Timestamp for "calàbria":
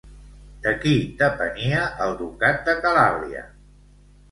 2.89-3.47